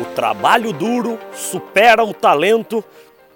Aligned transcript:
O 0.00 0.04
trabalho 0.14 0.72
duro 0.72 1.18
supera 1.34 2.04
o 2.04 2.14
talento 2.14 2.84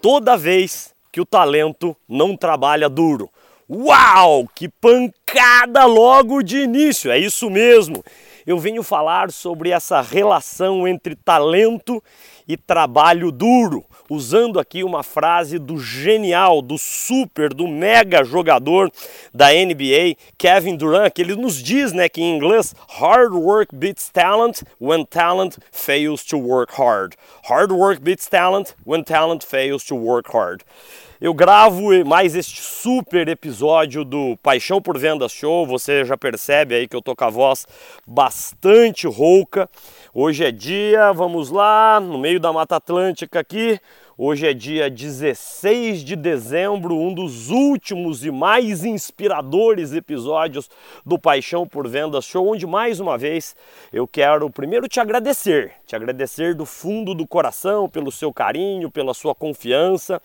toda 0.01 0.37
vez 0.37 0.95
que 1.11 1.21
o 1.21 1.27
talento 1.27 1.97
não 2.09 2.37
trabalha 2.37 2.89
duro. 2.89 3.29
Uau, 3.69 4.49
que 4.55 4.69
pancada 4.69 5.85
logo 5.85 6.41
de 6.41 6.59
início! 6.59 7.11
É 7.11 7.19
isso 7.19 7.51
mesmo. 7.51 8.05
Eu 8.47 8.59
venho 8.59 8.83
falar 8.83 9.33
sobre 9.33 9.71
essa 9.71 10.01
relação 10.01 10.87
entre 10.87 11.17
talento 11.17 12.03
e 12.47 12.57
trabalho 12.57 13.33
duro, 13.33 13.85
usando 14.09 14.59
aqui 14.59 14.85
uma 14.85 15.03
frase 15.03 15.59
do 15.59 15.79
genial, 15.79 16.63
do 16.63 16.79
super, 16.79 17.53
do 17.53 17.67
mega 17.69 18.25
jogador 18.25 18.91
da 19.33 19.49
NBA, 19.53 20.17
Kevin 20.37 20.77
Durant, 20.77 21.13
que 21.13 21.23
ele 21.23 21.37
nos 21.37 21.63
diz, 21.63 21.93
né, 21.93 22.09
que 22.09 22.21
em 22.21 22.37
inglês, 22.37 22.75
hard 22.89 23.33
work 23.33 23.75
beats 23.75 24.09
talent 24.09 24.63
when 24.81 25.05
talent 25.05 25.57
fails 25.71 26.25
to 26.25 26.39
work 26.39 26.73
hard. 26.75 27.15
Hard 27.45 27.73
work 27.73 28.01
beats 28.03 28.29
talent 28.29 28.75
when 28.85 29.03
talent 29.03 29.45
fails 29.45 29.85
to 29.85 29.95
work 29.95 30.31
hard. 30.33 30.63
Eu 31.23 31.33
gravo 31.33 32.05
mais 32.05 32.35
este 32.35 32.61
super 32.61 33.29
episódio 33.29 34.05
do 34.05 34.37
Paixão 34.43 34.83
por 34.83 34.99
Vendas 34.99 35.31
Show. 35.31 35.65
Você 35.69 36.05
já 36.05 36.17
percebe 36.17 36.75
aí 36.75 36.89
que 36.89 36.97
eu 36.97 37.01
tô 37.01 37.15
com 37.15 37.25
a 37.25 37.31
voz 37.31 37.65
bastante 38.05 39.07
rouca. 39.07 39.71
Hoje 40.13 40.45
é 40.45 40.51
dia, 40.51 41.13
vamos 41.13 41.49
lá, 41.49 42.01
no 42.01 42.19
meio 42.19 42.41
da 42.41 42.53
Mata 42.53 42.75
Atlântica 42.75 43.39
aqui. 43.39 43.79
Hoje 44.25 44.47
é 44.47 44.55
dia 44.55 44.89
16 44.89 46.05
de 46.05 46.15
dezembro, 46.15 46.97
um 46.97 47.13
dos 47.13 47.51
últimos 47.51 48.25
e 48.25 48.31
mais 48.31 48.85
inspiradores 48.85 49.93
episódios 49.93 50.71
do 51.05 51.19
Paixão 51.19 51.67
por 51.67 51.89
Vendas 51.89 52.25
Show, 52.25 52.47
onde 52.47 52.65
mais 52.65 53.01
uma 53.01 53.19
vez 53.19 53.57
eu 53.93 54.07
quero 54.07 54.49
primeiro 54.49 54.87
te 54.87 55.01
agradecer, 55.01 55.73
te 55.85 55.97
agradecer 55.97 56.55
do 56.55 56.65
fundo 56.65 57.17
do 57.17 57.27
coração 57.27 57.89
pelo 57.89 58.13
seu 58.13 58.33
carinho, 58.33 58.93
pela 58.93 59.13
sua 59.13 59.35
confiança 59.35 60.23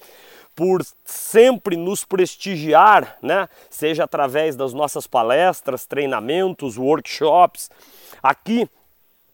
por 0.56 0.84
sempre 1.04 1.76
nos 1.76 2.06
prestigiar, 2.06 3.18
né? 3.22 3.50
seja 3.68 4.04
através 4.04 4.56
das 4.56 4.74
nossas 4.74 5.08
palestras, 5.08 5.88
treinamentos, 5.88 6.78
workshops, 6.78 7.70
aqui 8.22 8.70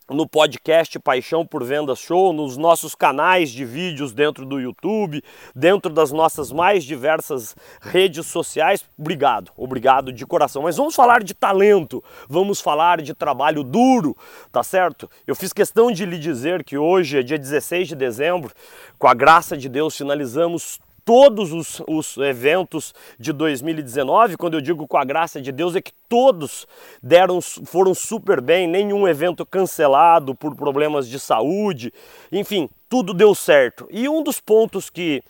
no 0.09 0.27
podcast 0.27 0.99
Paixão 0.99 1.45
por 1.45 1.63
Vendas 1.63 1.99
Show, 1.99 2.33
nos 2.33 2.57
nossos 2.57 2.93
canais 2.93 3.49
de 3.49 3.63
vídeos 3.63 4.13
dentro 4.13 4.45
do 4.45 4.59
YouTube, 4.59 5.23
dentro 5.55 5.91
das 5.91 6.11
nossas 6.11 6.51
mais 6.51 6.83
diversas 6.83 7.55
redes 7.81 8.27
sociais. 8.27 8.83
Obrigado, 8.97 9.51
obrigado 9.55 10.11
de 10.11 10.25
coração. 10.25 10.63
Mas 10.63 10.77
vamos 10.77 10.95
falar 10.95 11.23
de 11.23 11.33
talento, 11.33 12.03
vamos 12.27 12.59
falar 12.59 13.01
de 13.01 13.13
trabalho 13.13 13.63
duro, 13.63 14.15
tá 14.51 14.63
certo? 14.63 15.09
Eu 15.25 15.35
fiz 15.35 15.53
questão 15.53 15.91
de 15.91 16.05
lhe 16.05 16.19
dizer 16.19 16.63
que 16.63 16.77
hoje 16.77 17.19
é 17.19 17.23
dia 17.23 17.39
16 17.39 17.89
de 17.89 17.95
dezembro, 17.95 18.53
com 18.99 19.07
a 19.07 19.13
graça 19.13 19.57
de 19.57 19.69
Deus, 19.69 19.95
finalizamos 19.95 20.79
todos 21.05 21.51
os, 21.51 21.81
os, 21.87 22.17
eventos 22.17 22.93
de 23.19 23.33
2019, 23.33 24.37
quando 24.37 24.55
eu 24.55 24.61
digo 24.61 24.87
com 24.87 24.97
a 24.97 25.03
graça 25.03 25.41
de 25.41 25.51
Deus, 25.51 25.75
é 25.75 25.81
que 25.81 25.93
todos 26.07 26.67
deram, 27.01 27.41
foram 27.41 27.93
super 27.93 28.41
bem, 28.41 28.67
nenhum 28.67 29.07
evento 29.07 29.45
cancelado 29.45 30.33
por 30.35 30.55
problemas 30.55 31.07
de 31.07 31.19
saúde, 31.19 31.93
enfim, 32.31 32.69
tudo 32.89 33.13
deu 33.13 33.33
certo. 33.35 33.87
E 33.91 34.07
um 34.07 34.23
dos 34.23 34.39
pontos 34.39 34.89
que 34.89 35.23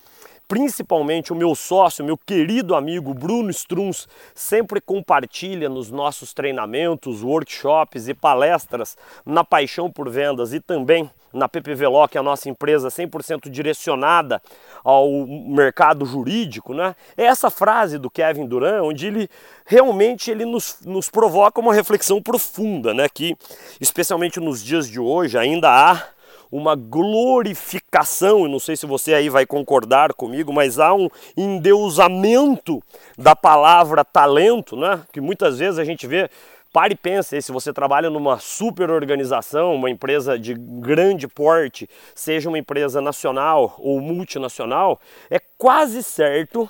principalmente 0.48 1.32
o 1.32 1.36
meu 1.36 1.56
sócio, 1.56 2.04
meu 2.04 2.18
querido 2.18 2.76
amigo 2.76 3.14
Bruno 3.14 3.50
Struns, 3.50 4.08
sempre 4.36 4.82
compartilha 4.82 5.70
nos 5.70 5.90
nossos 5.90 6.34
treinamentos, 6.34 7.24
workshops 7.24 8.08
e 8.08 8.14
palestras 8.14 8.98
na 9.26 9.44
Paixão 9.44 9.92
por 9.92 10.10
Vendas 10.10 10.54
e 10.54 10.60
também 10.60 11.10
na 11.34 11.50
PPV 11.50 11.86
que 12.10 12.18
é 12.18 12.22
a 12.22 12.24
nossa 12.24 12.48
empresa 12.48 12.90
100% 12.90 13.50
direcionada 13.50 14.40
ao 14.84 15.10
mercado 15.26 16.06
jurídico, 16.06 16.74
né? 16.74 16.96
É 17.18 17.24
essa 17.24 17.50
frase 17.50 17.98
do 17.98 18.10
Kevin 18.10 18.46
Durant, 18.46 18.84
onde 18.84 19.08
ele 19.08 19.28
realmente 19.66 20.30
ele 20.30 20.46
nos, 20.46 20.78
nos 20.86 21.10
provoca 21.10 21.60
uma 21.60 21.74
reflexão 21.74 22.22
profunda, 22.22 22.94
né? 22.94 23.08
Que 23.12 23.36
especialmente 23.82 24.40
nos 24.40 24.64
dias 24.64 24.88
de 24.88 25.00
hoje 25.00 25.38
ainda 25.38 25.70
há 25.70 26.14
uma 26.54 26.76
glorificação, 26.76 28.46
e 28.46 28.52
não 28.52 28.60
sei 28.60 28.76
se 28.76 28.86
você 28.86 29.16
aí 29.16 29.28
vai 29.28 29.44
concordar 29.44 30.14
comigo, 30.14 30.54
mas 30.54 30.78
há 30.78 30.94
um 30.94 31.10
endeusamento 31.36 32.82
da 33.18 33.36
palavra 33.36 34.06
talento, 34.06 34.76
né? 34.76 35.02
Que 35.12 35.20
muitas 35.20 35.58
vezes 35.58 35.80
a 35.80 35.84
gente 35.84 36.06
vê 36.06 36.30
Pare 36.72 36.94
e 36.94 36.98
pense, 36.98 37.40
se 37.40 37.52
você 37.52 37.72
trabalha 37.72 38.10
numa 38.10 38.40
super 38.40 38.90
organização, 38.90 39.76
uma 39.76 39.92
empresa 39.92 40.40
de 40.40 40.56
grande 40.56 41.28
porte, 41.28 41.88
seja 42.16 42.50
uma 42.50 42.58
empresa 42.58 43.00
nacional 43.00 43.76
ou 43.78 44.02
multinacional, 44.02 45.00
é 45.30 45.40
quase 45.56 46.02
certo 46.02 46.68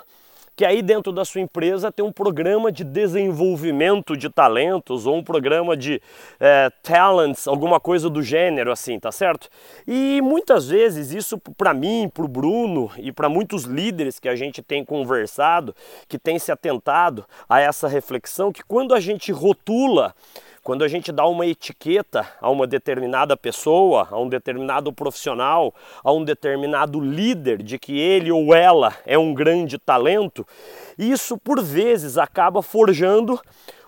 que 0.55 0.63
aí 0.63 0.81
dentro 0.81 1.11
da 1.11 1.25
sua 1.25 1.41
empresa 1.41 1.91
tem 1.91 2.05
um 2.05 2.11
programa 2.11 2.71
de 2.71 2.83
desenvolvimento 2.83 4.15
de 4.15 4.29
talentos 4.29 5.05
ou 5.05 5.15
um 5.15 5.23
programa 5.23 5.75
de 5.75 6.01
é, 6.39 6.69
talents, 6.81 7.47
alguma 7.47 7.79
coisa 7.79 8.09
do 8.09 8.21
gênero 8.21 8.71
assim, 8.71 8.99
tá 8.99 9.11
certo? 9.11 9.49
E 9.87 10.21
muitas 10.21 10.67
vezes 10.69 11.11
isso 11.11 11.39
para 11.57 11.73
mim, 11.73 12.09
para 12.13 12.25
o 12.25 12.27
Bruno 12.27 12.91
e 12.97 13.11
para 13.11 13.27
muitos 13.27 13.63
líderes 13.63 14.19
que 14.19 14.29
a 14.29 14.35
gente 14.35 14.61
tem 14.61 14.85
conversado, 14.85 15.75
que 16.07 16.19
tem 16.19 16.37
se 16.37 16.51
atentado 16.51 17.25
a 17.49 17.59
essa 17.59 17.87
reflexão, 17.87 18.51
que 18.51 18.63
quando 18.63 18.93
a 18.93 18.99
gente 18.99 19.31
rotula 19.31 20.13
quando 20.63 20.83
a 20.83 20.87
gente 20.87 21.11
dá 21.11 21.27
uma 21.27 21.45
etiqueta 21.45 22.25
a 22.39 22.49
uma 22.49 22.65
determinada 22.65 23.35
pessoa, 23.35 24.07
a 24.09 24.17
um 24.17 24.29
determinado 24.29 24.93
profissional, 24.93 25.75
a 26.01 26.11
um 26.13 26.23
determinado 26.23 27.01
líder 27.01 27.61
de 27.61 27.77
que 27.77 27.99
ele 27.99 28.31
ou 28.31 28.55
ela 28.55 28.95
é 29.05 29.17
um 29.17 29.33
grande 29.33 29.77
talento, 29.77 30.47
isso 30.97 31.37
por 31.37 31.61
vezes 31.61 32.17
acaba 32.17 32.61
forjando 32.61 33.37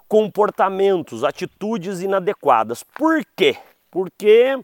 comportamentos, 0.05 1.23
atitudes 1.23 2.01
inadequadas. 2.01 2.83
Por 2.83 3.23
quê? 3.35 3.55
Porque 3.89 4.59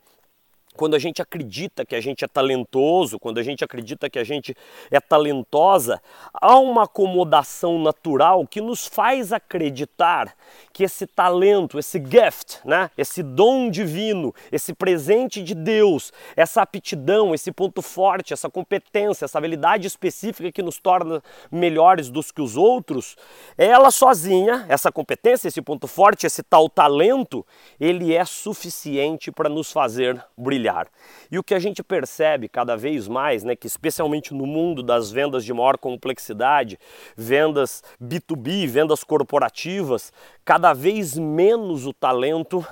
quando 0.76 0.96
a 0.96 1.00
gente 1.00 1.22
acredita 1.22 1.86
que 1.86 1.96
a 1.96 2.02
gente 2.02 2.24
é 2.24 2.28
talentoso, 2.28 3.20
quando 3.20 3.40
a 3.40 3.44
gente 3.44 3.64
acredita 3.64 4.09
que 4.09 4.18
a 4.18 4.24
gente 4.24 4.56
é 4.90 5.00
talentosa, 5.00 6.02
há 6.34 6.58
uma 6.58 6.84
acomodação 6.84 7.80
natural 7.80 8.48
que 8.48 8.62
nos 8.62 8.88
faz 8.88 9.34
acreditar 9.34 10.34
que 10.72 10.84
esse 10.84 11.06
talento, 11.06 11.78
esse 11.78 12.00
gift, 12.00 12.59
né, 12.66 12.90
esse 12.98 13.22
dom 13.22 13.70
divino, 13.70 14.34
esse 14.52 14.74
presente 14.74 15.44
de 15.44 15.54
Deus, 15.54 16.14
essa 16.36 16.62
aptidão, 16.62 17.34
esse 17.36 17.52
ponto 17.52 17.82
forte, 17.82 18.34
essa 18.34 18.50
competência, 18.50 19.26
essa 19.26 19.38
habilidade 19.38 19.88
específica 19.88 20.52
que 20.52 20.62
nos 20.62 20.80
torna 20.80 21.22
melhores 21.52 22.09
dos 22.09 22.32
que 22.32 22.42
os 22.42 22.56
outros, 22.56 23.16
ela 23.58 23.92
sozinha, 23.92 24.66
essa 24.70 24.92
competência, 24.92 25.48
esse 25.48 25.62
ponto 25.62 25.88
forte, 25.88 26.26
esse 26.26 26.42
tal 26.42 26.70
talento, 26.70 27.46
ele 27.80 28.14
é 28.14 28.24
suficiente 28.24 29.32
para 29.32 29.50
nos 29.50 29.72
fazer 29.72 30.24
brilhar. 30.38 30.60
E 31.31 31.39
o 31.39 31.44
que 31.44 31.53
a 31.53 31.59
gente 31.59 31.83
percebe 31.83 32.47
cada 32.47 32.75
vez 32.75 33.07
mais, 33.07 33.44
né, 33.44 33.55
que 33.55 33.67
especialmente 33.67 34.33
no 34.33 34.45
mundo 34.45 34.83
das 34.83 35.11
vendas 35.11 35.44
de 35.44 35.53
maior 35.53 35.77
complexidade, 35.77 36.79
vendas 37.16 37.83
B2B, 38.01 38.67
vendas 38.67 39.03
corporativas, 39.03 40.11
cada 40.44 40.73
vez 40.73 41.17
menos 41.17 41.85
o 41.85 41.94
talento 41.94 42.66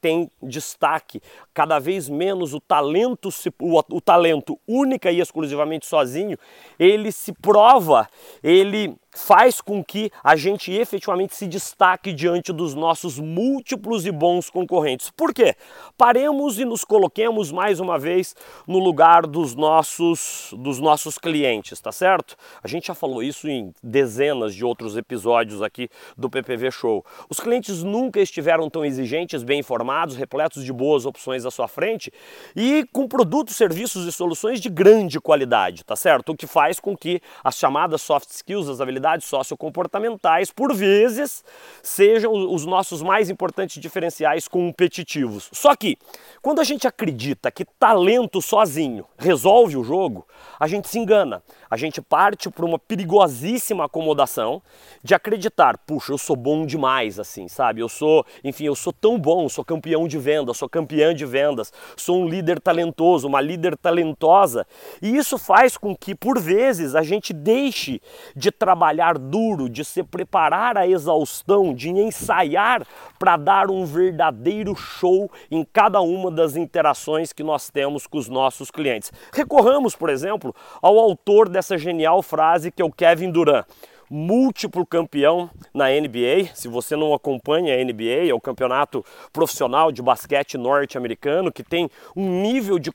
tem 0.00 0.30
destaque, 0.42 1.20
cada 1.52 1.78
vez 1.78 2.08
menos 2.08 2.54
o 2.54 2.60
talento, 2.60 3.28
o, 3.60 3.78
o 3.78 4.00
talento 4.00 4.58
única 4.66 5.12
e 5.12 5.20
exclusivamente 5.20 5.86
sozinho, 5.86 6.38
ele 6.78 7.12
se 7.12 7.32
prova, 7.32 8.08
ele 8.42 8.96
faz 9.12 9.60
com 9.60 9.82
que 9.82 10.10
a 10.22 10.36
gente 10.36 10.72
efetivamente 10.72 11.34
se 11.34 11.46
destaque 11.46 12.12
diante 12.12 12.52
dos 12.52 12.74
nossos 12.74 13.18
múltiplos 13.18 14.06
e 14.06 14.12
bons 14.12 14.48
concorrentes. 14.48 15.10
Por 15.10 15.34
quê? 15.34 15.56
Paremos 15.96 16.58
e 16.58 16.64
nos 16.64 16.84
coloquemos 16.84 17.50
mais 17.50 17.80
uma 17.80 17.98
vez 17.98 18.34
no 18.66 18.78
lugar 18.78 19.26
dos 19.26 19.54
nossos 19.54 20.54
dos 20.56 20.78
nossos 20.78 21.18
clientes, 21.18 21.80
tá 21.80 21.90
certo? 21.90 22.36
A 22.62 22.68
gente 22.68 22.86
já 22.86 22.94
falou 22.94 23.22
isso 23.22 23.48
em 23.48 23.74
dezenas 23.82 24.54
de 24.54 24.64
outros 24.64 24.96
episódios 24.96 25.62
aqui 25.62 25.88
do 26.16 26.30
PPV 26.30 26.70
Show. 26.70 27.04
Os 27.28 27.40
clientes 27.40 27.82
nunca 27.82 28.20
estiveram 28.20 28.70
tão 28.70 28.84
exigentes, 28.84 29.42
bem 29.42 29.60
informados, 29.60 30.16
repletos 30.16 30.64
de 30.64 30.72
boas 30.72 31.04
opções 31.04 31.44
à 31.44 31.50
sua 31.50 31.66
frente 31.66 32.12
e 32.54 32.86
com 32.92 33.08
produtos, 33.08 33.56
serviços 33.56 34.06
e 34.06 34.12
soluções 34.12 34.60
de 34.60 34.68
grande 34.68 35.20
qualidade, 35.20 35.84
tá 35.84 35.96
certo? 35.96 36.32
O 36.32 36.36
que 36.36 36.46
faz 36.46 36.78
com 36.78 36.96
que 36.96 37.20
as 37.42 37.56
chamadas 37.56 38.02
soft 38.02 38.30
skills, 38.30 38.68
as 38.68 38.80
habilidades 38.80 38.99
habilidades 39.00 39.26
sociocomportamentais, 39.26 40.50
por 40.50 40.74
vezes, 40.74 41.42
sejam 41.82 42.32
os 42.32 42.66
nossos 42.66 43.02
mais 43.02 43.30
importantes 43.30 43.80
diferenciais 43.80 44.46
competitivos. 44.46 45.48
Só 45.52 45.74
que, 45.74 45.96
quando 46.42 46.60
a 46.60 46.64
gente 46.64 46.86
acredita 46.86 47.50
que 47.50 47.64
talento 47.64 48.40
sozinho 48.42 49.06
resolve 49.18 49.76
o 49.76 49.82
jogo, 49.82 50.26
a 50.58 50.66
gente 50.66 50.88
se 50.88 50.98
engana. 50.98 51.42
A 51.70 51.76
gente 51.76 52.00
parte 52.02 52.50
para 52.50 52.64
uma 52.64 52.78
perigosíssima 52.78 53.86
acomodação 53.86 54.62
de 55.02 55.14
acreditar, 55.14 55.78
puxa, 55.78 56.12
eu 56.12 56.18
sou 56.18 56.36
bom 56.36 56.66
demais, 56.66 57.18
assim, 57.18 57.48
sabe? 57.48 57.80
Eu 57.80 57.88
sou, 57.88 58.24
enfim, 58.44 58.64
eu 58.64 58.74
sou 58.74 58.92
tão 58.92 59.18
bom, 59.18 59.48
sou 59.48 59.64
campeão 59.64 60.06
de 60.06 60.18
vendas, 60.18 60.56
sou 60.56 60.68
campeã 60.68 61.14
de 61.14 61.24
vendas, 61.24 61.72
sou 61.96 62.22
um 62.22 62.28
líder 62.28 62.60
talentoso, 62.60 63.26
uma 63.26 63.40
líder 63.40 63.76
talentosa. 63.76 64.66
E 65.00 65.16
isso 65.16 65.38
faz 65.38 65.76
com 65.76 65.96
que, 65.96 66.14
por 66.14 66.38
vezes, 66.38 66.94
a 66.94 67.02
gente 67.02 67.32
deixe 67.32 68.00
de 68.36 68.50
trabalhar 68.50 68.89
duro, 69.18 69.68
de 69.68 69.84
se 69.84 70.02
preparar 70.02 70.76
à 70.76 70.86
exaustão, 70.86 71.74
de 71.74 71.90
ensaiar 71.90 72.86
para 73.18 73.36
dar 73.36 73.70
um 73.70 73.84
verdadeiro 73.84 74.74
show 74.74 75.30
em 75.50 75.64
cada 75.64 76.00
uma 76.00 76.30
das 76.30 76.56
interações 76.56 77.32
que 77.32 77.42
nós 77.42 77.70
temos 77.70 78.06
com 78.06 78.18
os 78.18 78.28
nossos 78.28 78.70
clientes. 78.70 79.12
Recorramos, 79.32 79.94
por 79.94 80.08
exemplo, 80.08 80.54
ao 80.82 80.98
autor 80.98 81.48
dessa 81.48 81.76
genial 81.76 82.22
frase 82.22 82.70
que 82.70 82.82
é 82.82 82.84
o 82.84 82.92
Kevin 82.92 83.30
Durant 83.30 83.66
múltiplo 84.10 84.84
campeão 84.84 85.48
na 85.72 85.88
NBA. 85.88 86.50
Se 86.54 86.66
você 86.66 86.96
não 86.96 87.14
acompanha 87.14 87.74
a 87.74 87.84
NBA, 87.84 88.28
é 88.28 88.34
o 88.34 88.40
campeonato 88.40 89.04
profissional 89.32 89.92
de 89.92 90.02
basquete 90.02 90.58
norte-americano 90.58 91.52
que 91.52 91.62
tem 91.62 91.88
um 92.16 92.42
nível 92.42 92.76
de, 92.76 92.90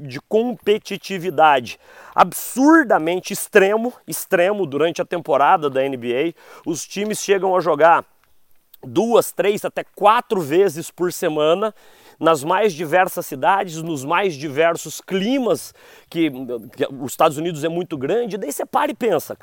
de 0.00 0.20
competitividade 0.22 1.78
absurdamente 2.14 3.34
extremo, 3.34 3.92
extremo 4.06 4.64
durante 4.64 5.02
a 5.02 5.04
temporada 5.04 5.68
da 5.68 5.86
NBA. 5.86 6.32
Os 6.64 6.86
times 6.86 7.20
chegam 7.20 7.54
a 7.54 7.60
jogar 7.60 8.04
duas, 8.82 9.32
três, 9.32 9.64
até 9.64 9.84
quatro 9.84 10.40
vezes 10.40 10.90
por 10.90 11.12
semana 11.12 11.74
nas 12.18 12.42
mais 12.42 12.72
diversas 12.72 13.26
cidades, 13.26 13.82
nos 13.82 14.04
mais 14.04 14.34
diversos 14.34 15.00
climas, 15.00 15.72
que, 16.10 16.30
que, 16.30 16.86
os 16.92 17.12
Estados 17.12 17.36
Unidos 17.36 17.62
é 17.62 17.68
muito 17.68 17.96
grande, 17.96 18.36
daí 18.36 18.50
você 18.50 18.66
para 18.66 18.90
e 18.90 18.94
pensa, 18.94 19.36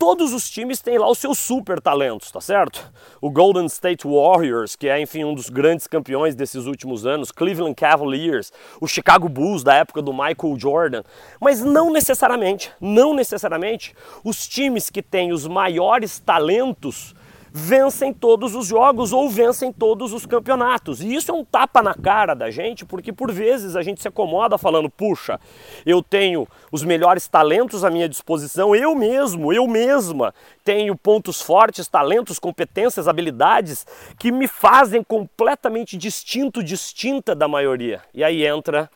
todos 0.00 0.32
os 0.32 0.48
times 0.48 0.80
têm 0.80 0.96
lá 0.96 1.10
os 1.10 1.18
seus 1.18 1.36
super 1.36 1.78
talentos, 1.78 2.30
tá 2.30 2.40
certo? 2.40 2.90
O 3.20 3.30
Golden 3.30 3.66
State 3.66 4.08
Warriors, 4.08 4.74
que 4.74 4.88
é, 4.88 4.98
enfim, 4.98 5.24
um 5.24 5.34
dos 5.34 5.50
grandes 5.50 5.86
campeões 5.86 6.34
desses 6.34 6.64
últimos 6.64 7.04
anos, 7.04 7.30
Cleveland 7.30 7.74
Cavaliers, 7.74 8.50
o 8.80 8.88
Chicago 8.88 9.28
Bulls 9.28 9.62
da 9.62 9.74
época 9.74 10.00
do 10.00 10.10
Michael 10.10 10.56
Jordan, 10.56 11.02
mas 11.38 11.60
não 11.60 11.92
necessariamente, 11.92 12.72
não 12.80 13.12
necessariamente 13.12 13.94
os 14.24 14.48
times 14.48 14.88
que 14.88 15.02
têm 15.02 15.32
os 15.32 15.46
maiores 15.46 16.18
talentos 16.18 17.14
vencem 17.52 18.12
todos 18.12 18.54
os 18.54 18.66
jogos 18.66 19.12
ou 19.12 19.28
vencem 19.28 19.72
todos 19.72 20.12
os 20.12 20.24
campeonatos. 20.24 21.00
E 21.00 21.14
isso 21.14 21.30
é 21.30 21.34
um 21.34 21.44
tapa 21.44 21.82
na 21.82 21.94
cara 21.94 22.34
da 22.34 22.50
gente, 22.50 22.84
porque 22.84 23.12
por 23.12 23.32
vezes 23.32 23.76
a 23.76 23.82
gente 23.82 24.00
se 24.00 24.08
acomoda 24.08 24.56
falando: 24.56 24.88
puxa, 24.88 25.40
eu 25.84 26.02
tenho 26.02 26.46
os 26.70 26.82
melhores 26.82 27.26
talentos 27.28 27.84
à 27.84 27.90
minha 27.90 28.08
disposição, 28.08 28.74
eu 28.74 28.94
mesmo, 28.94 29.52
eu 29.52 29.66
mesma 29.66 30.34
tenho 30.64 30.96
pontos 30.96 31.40
fortes, 31.40 31.88
talentos, 31.88 32.38
competências, 32.38 33.08
habilidades 33.08 33.86
que 34.18 34.30
me 34.30 34.46
fazem 34.46 35.02
completamente 35.02 35.96
distinto, 35.96 36.62
distinta 36.62 37.34
da 37.34 37.48
maioria. 37.48 38.02
E 38.14 38.22
aí 38.22 38.46
entra 38.46 38.88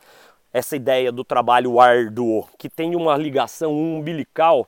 essa 0.55 0.77
ideia 0.77 1.11
do 1.11 1.25
trabalho 1.25 1.81
árduo, 1.81 2.47
que 2.57 2.69
tem 2.69 2.95
uma 2.95 3.17
ligação 3.17 3.73
umbilical 3.73 4.65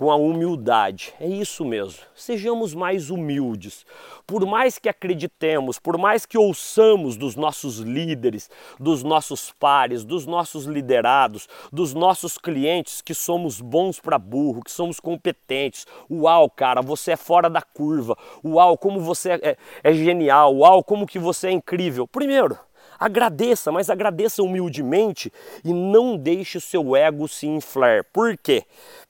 com 0.00 0.10
a 0.10 0.16
humildade. 0.16 1.12
É 1.20 1.26
isso 1.28 1.62
mesmo. 1.62 2.00
Sejamos 2.14 2.72
mais 2.72 3.10
humildes. 3.10 3.84
Por 4.26 4.46
mais 4.46 4.78
que 4.78 4.88
acreditemos, 4.88 5.78
por 5.78 5.98
mais 5.98 6.24
que 6.24 6.38
ouçamos 6.38 7.18
dos 7.18 7.36
nossos 7.36 7.80
líderes, 7.80 8.48
dos 8.78 9.02
nossos 9.02 9.52
pares, 9.52 10.02
dos 10.02 10.24
nossos 10.24 10.64
liderados, 10.64 11.46
dos 11.70 11.92
nossos 11.92 12.38
clientes 12.38 13.02
que 13.02 13.12
somos 13.12 13.60
bons 13.60 14.00
para 14.00 14.16
burro, 14.18 14.62
que 14.64 14.72
somos 14.72 14.98
competentes. 14.98 15.86
Uau, 16.10 16.48
cara, 16.48 16.80
você 16.80 17.12
é 17.12 17.16
fora 17.16 17.50
da 17.50 17.60
curva. 17.60 18.16
Uau, 18.42 18.78
como 18.78 19.00
você 19.00 19.32
é, 19.32 19.58
é 19.84 19.92
genial. 19.92 20.56
Uau, 20.56 20.82
como 20.82 21.06
que 21.06 21.18
você 21.18 21.48
é 21.48 21.52
incrível. 21.52 22.08
Primeiro, 22.08 22.58
Agradeça, 23.00 23.72
mas 23.72 23.88
agradeça 23.88 24.42
humildemente 24.42 25.32
e 25.64 25.72
não 25.72 26.18
deixe 26.18 26.58
o 26.58 26.60
seu 26.60 26.94
ego 26.94 27.26
se 27.26 27.46
inflar. 27.46 28.04
Por 28.12 28.36
quê? 28.36 28.64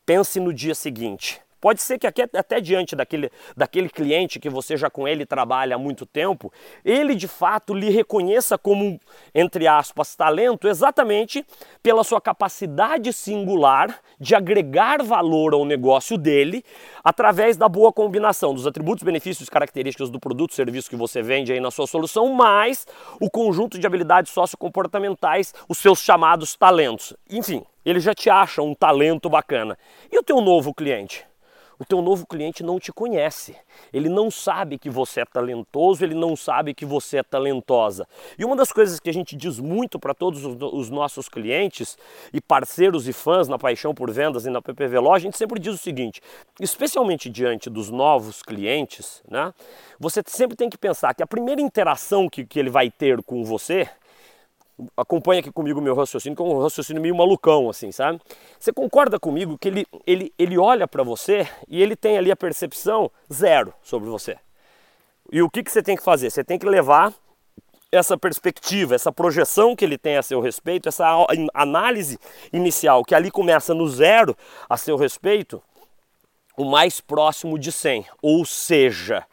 Pense 0.06 0.38
no 0.38 0.54
dia 0.54 0.76
seguinte. 0.76 1.42
Pode 1.60 1.82
ser 1.82 1.98
que 1.98 2.06
até 2.06 2.60
diante 2.60 2.96
daquele, 2.96 3.30
daquele 3.54 3.88
cliente 3.88 4.40
que 4.40 4.48
você 4.48 4.76
já 4.76 4.88
com 4.88 5.06
ele 5.06 5.26
trabalha 5.26 5.76
há 5.76 5.78
muito 5.78 6.06
tempo, 6.06 6.50
ele 6.84 7.14
de 7.14 7.28
fato 7.28 7.74
lhe 7.74 7.90
reconheça 7.90 8.56
como, 8.56 8.98
entre 9.34 9.66
aspas, 9.66 10.16
talento 10.16 10.66
exatamente 10.66 11.44
pela 11.82 12.02
sua 12.02 12.20
capacidade 12.20 13.12
singular 13.12 14.00
de 14.18 14.34
agregar 14.34 15.02
valor 15.02 15.52
ao 15.52 15.64
negócio 15.64 16.16
dele 16.16 16.64
através 17.04 17.56
da 17.56 17.68
boa 17.68 17.92
combinação 17.92 18.54
dos 18.54 18.66
atributos, 18.66 19.04
benefícios, 19.04 19.48
características 19.48 20.10
do 20.10 20.18
produto, 20.18 20.54
serviço 20.54 20.88
que 20.88 20.96
você 20.96 21.20
vende 21.20 21.52
aí 21.52 21.60
na 21.60 21.70
sua 21.70 21.86
solução, 21.86 22.32
mais 22.32 22.86
o 23.20 23.30
conjunto 23.30 23.78
de 23.78 23.86
habilidades 23.86 24.32
sociocomportamentais, 24.32 25.54
os 25.68 25.78
seus 25.78 26.00
chamados 26.00 26.54
talentos. 26.56 27.14
Enfim, 27.28 27.62
ele 27.84 28.00
já 28.00 28.14
te 28.14 28.30
acha 28.30 28.62
um 28.62 28.74
talento 28.74 29.28
bacana. 29.28 29.76
E 30.10 30.18
o 30.18 30.22
teu 30.22 30.40
novo 30.40 30.72
cliente? 30.74 31.29
O 31.80 31.84
teu 31.86 32.02
novo 32.02 32.26
cliente 32.26 32.62
não 32.62 32.78
te 32.78 32.92
conhece. 32.92 33.56
Ele 33.90 34.10
não 34.10 34.30
sabe 34.30 34.78
que 34.78 34.90
você 34.90 35.22
é 35.22 35.24
talentoso, 35.24 36.04
ele 36.04 36.14
não 36.14 36.36
sabe 36.36 36.74
que 36.74 36.84
você 36.84 37.16
é 37.16 37.22
talentosa. 37.22 38.06
E 38.38 38.44
uma 38.44 38.54
das 38.54 38.70
coisas 38.70 39.00
que 39.00 39.08
a 39.08 39.12
gente 39.14 39.34
diz 39.34 39.58
muito 39.58 39.98
para 39.98 40.12
todos 40.12 40.44
os 40.44 40.90
nossos 40.90 41.26
clientes 41.26 41.96
e 42.34 42.40
parceiros 42.40 43.08
e 43.08 43.14
fãs 43.14 43.48
na 43.48 43.58
Paixão 43.58 43.94
por 43.94 44.10
Vendas 44.10 44.44
e 44.44 44.50
na 44.50 44.60
PPV 44.60 44.98
Loja, 44.98 45.16
a 45.16 45.30
gente 45.30 45.38
sempre 45.38 45.58
diz 45.58 45.74
o 45.74 45.78
seguinte, 45.78 46.20
especialmente 46.60 47.30
diante 47.30 47.70
dos 47.70 47.88
novos 47.88 48.42
clientes, 48.42 49.22
né? 49.26 49.54
Você 49.98 50.22
sempre 50.26 50.58
tem 50.58 50.68
que 50.68 50.76
pensar 50.76 51.14
que 51.14 51.22
a 51.22 51.26
primeira 51.26 51.62
interação 51.62 52.28
que, 52.28 52.44
que 52.44 52.58
ele 52.58 52.68
vai 52.68 52.90
ter 52.90 53.22
com 53.22 53.42
você 53.42 53.88
acompanha 54.96 55.40
aqui 55.40 55.50
comigo 55.50 55.80
o 55.80 55.82
meu 55.82 55.94
raciocínio, 55.94 56.36
que 56.36 56.42
é 56.42 56.44
um 56.44 56.62
raciocínio 56.62 57.02
meio 57.02 57.14
malucão, 57.14 57.68
assim, 57.68 57.92
sabe? 57.92 58.20
Você 58.58 58.72
concorda 58.72 59.18
comigo 59.18 59.58
que 59.58 59.68
ele, 59.68 59.86
ele, 60.06 60.32
ele 60.38 60.58
olha 60.58 60.86
para 60.86 61.02
você 61.02 61.48
e 61.68 61.82
ele 61.82 61.96
tem 61.96 62.18
ali 62.18 62.30
a 62.30 62.36
percepção 62.36 63.10
zero 63.32 63.72
sobre 63.82 64.08
você. 64.08 64.36
E 65.32 65.42
o 65.42 65.50
que, 65.50 65.62
que 65.62 65.70
você 65.70 65.82
tem 65.82 65.96
que 65.96 66.02
fazer? 66.02 66.30
Você 66.30 66.42
tem 66.42 66.58
que 66.58 66.66
levar 66.66 67.14
essa 67.92 68.16
perspectiva, 68.16 68.94
essa 68.94 69.12
projeção 69.12 69.74
que 69.74 69.84
ele 69.84 69.98
tem 69.98 70.16
a 70.16 70.22
seu 70.22 70.40
respeito, 70.40 70.88
essa 70.88 71.26
análise 71.52 72.18
inicial, 72.52 73.04
que 73.04 73.14
ali 73.14 73.30
começa 73.30 73.74
no 73.74 73.88
zero 73.88 74.36
a 74.68 74.76
seu 74.76 74.96
respeito, 74.96 75.62
o 76.56 76.64
mais 76.64 77.00
próximo 77.00 77.58
de 77.58 77.72
100. 77.72 78.06
Ou 78.22 78.44
seja, 78.44 79.24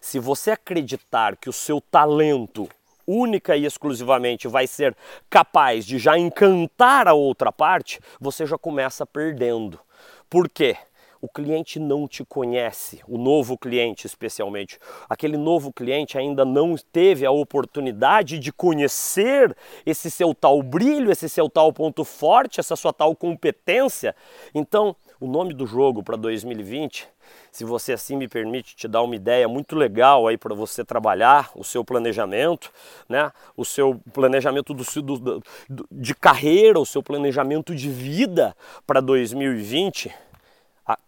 se 0.00 0.18
você 0.18 0.52
acreditar 0.52 1.36
que 1.36 1.48
o 1.48 1.52
seu 1.52 1.80
talento 1.80 2.68
única 3.06 3.56
e 3.56 3.64
exclusivamente 3.64 4.48
vai 4.48 4.66
ser 4.66 4.96
capaz 5.28 5.84
de 5.84 5.98
já 5.98 6.18
encantar 6.18 7.08
a 7.08 7.14
outra 7.14 7.52
parte, 7.52 8.00
você 8.20 8.46
já 8.46 8.58
começa 8.58 9.06
perdendo. 9.06 9.78
Por 10.28 10.48
quê? 10.48 10.76
O 11.24 11.28
cliente 11.30 11.80
não 11.80 12.06
te 12.06 12.22
conhece, 12.22 13.00
o 13.08 13.16
novo 13.16 13.56
cliente 13.56 14.06
especialmente. 14.06 14.78
Aquele 15.08 15.38
novo 15.38 15.72
cliente 15.72 16.18
ainda 16.18 16.44
não 16.44 16.76
teve 16.92 17.24
a 17.24 17.30
oportunidade 17.30 18.38
de 18.38 18.52
conhecer 18.52 19.56
esse 19.86 20.10
seu 20.10 20.34
tal 20.34 20.62
brilho, 20.62 21.10
esse 21.10 21.26
seu 21.30 21.48
tal 21.48 21.72
ponto 21.72 22.04
forte, 22.04 22.60
essa 22.60 22.76
sua 22.76 22.92
tal 22.92 23.16
competência. 23.16 24.14
Então, 24.54 24.94
o 25.18 25.26
nome 25.26 25.54
do 25.54 25.66
jogo 25.66 26.02
para 26.02 26.14
2020 26.14 27.08
se 27.50 27.64
você 27.64 27.94
assim 27.94 28.16
me 28.16 28.28
permite 28.28 28.76
te 28.76 28.86
dar 28.86 29.00
uma 29.00 29.16
ideia 29.16 29.48
muito 29.48 29.74
legal 29.76 30.26
aí 30.26 30.36
para 30.36 30.54
você 30.54 30.84
trabalhar 30.84 31.50
o 31.54 31.64
seu 31.64 31.82
planejamento, 31.82 32.70
né? 33.08 33.32
O 33.56 33.64
seu 33.64 33.98
planejamento 34.12 34.74
do, 34.74 34.84
do, 35.02 35.18
do, 35.18 35.86
de 35.90 36.14
carreira, 36.14 36.78
o 36.78 36.84
seu 36.84 37.02
planejamento 37.02 37.74
de 37.74 37.88
vida 37.88 38.54
para 38.86 39.00
2020, 39.00 40.08
a, 40.08 40.33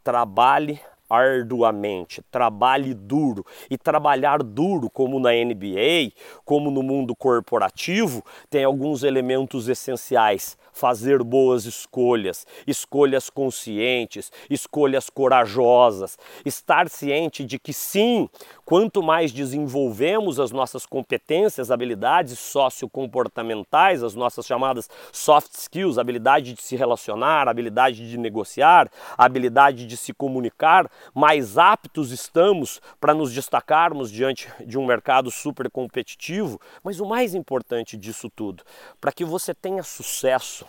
trabalhe 0.03 0.81
arduamente, 1.09 2.23
trabalhe 2.31 2.93
duro. 2.93 3.45
E 3.71 3.79
trabalhar 3.79 4.43
duro, 4.43 4.91
como 4.91 5.21
na 5.21 5.31
NBA, 5.33 6.13
como 6.45 6.71
no 6.71 6.83
mundo 6.83 7.15
corporativo, 7.15 8.25
tem 8.51 8.65
alguns 8.65 9.03
elementos 9.03 9.69
essenciais 9.69 10.59
fazer 10.77 11.23
boas 11.23 11.65
escolhas, 11.65 12.47
escolhas 12.67 13.31
conscientes, 13.31 14.31
escolhas 14.51 15.09
corajosas, 15.09 16.19
estar 16.45 16.91
ciente 16.91 17.43
de 17.45 17.59
que 17.59 17.73
sim, 17.73 18.29
quanto 18.63 19.03
mais 19.03 19.33
desenvolvemos 19.33 20.39
as 20.39 20.53
nossas 20.53 20.85
competências, 20.85 21.71
habilidades 21.71 22.39
sociocomportamentais, 22.39 24.03
as 24.03 24.15
nossas 24.15 24.45
chamadas 24.45 24.91
soft 25.11 25.55
skills, 25.55 25.97
habilidade 25.97 26.53
de 26.53 26.61
se 26.61 26.77
relacionar, 26.77 27.49
habilidade 27.49 28.07
de 28.11 28.19
negociar, 28.19 28.91
habilidade 29.17 29.87
de 29.87 29.97
se 29.97 30.13
comunicar, 30.13 30.91
mais 31.15 31.57
aptos 31.57 32.13
estamos 32.13 32.83
para 33.01 33.15
nos 33.15 33.33
destacarmos 33.33 34.13
diante 34.13 34.53
de 34.67 34.77
um 34.77 34.85
mercado 34.85 35.31
super 35.31 35.71
competitivo, 35.71 36.61
mas 36.85 37.01
o 37.01 37.07
mais 37.07 37.35
importante 37.35 37.97
disso 37.97 38.29
tudo, 38.29 38.63
para 39.01 39.11
que 39.11 39.25
você 39.25 39.55
tenha 39.55 39.83
sucesso, 39.83 40.66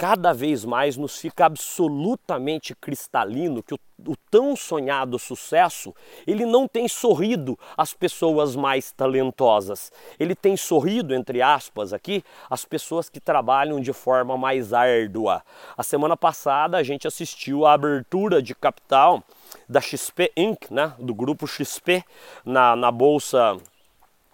cada 0.00 0.32
vez 0.32 0.64
mais 0.64 0.96
nos 0.96 1.18
fica 1.18 1.44
absolutamente 1.44 2.74
cristalino 2.74 3.62
que 3.62 3.74
o, 3.74 3.78
o, 4.08 4.16
tão 4.30 4.56
sonhado 4.56 5.18
sucesso, 5.18 5.94
ele 6.26 6.46
não 6.46 6.66
tem 6.66 6.88
sorrido 6.88 7.58
às 7.76 7.92
pessoas 7.92 8.56
mais 8.56 8.92
talentosas. 8.92 9.92
Ele 10.18 10.34
tem 10.34 10.56
sorrido, 10.56 11.14
entre 11.14 11.42
aspas, 11.42 11.92
aqui, 11.92 12.24
às 12.48 12.64
pessoas 12.64 13.10
que 13.10 13.20
trabalham 13.20 13.78
de 13.78 13.92
forma 13.92 14.38
mais 14.38 14.72
árdua. 14.72 15.42
A 15.76 15.82
semana 15.82 16.16
passada 16.16 16.78
a 16.78 16.82
gente 16.82 17.06
assistiu 17.06 17.66
à 17.66 17.74
abertura 17.74 18.40
de 18.40 18.54
capital 18.54 19.22
da 19.68 19.82
XP 19.82 20.32
Inc., 20.34 20.70
né, 20.70 20.94
do 20.98 21.14
grupo 21.14 21.46
XP, 21.46 22.02
na, 22.42 22.74
na 22.74 22.90
bolsa 22.90 23.60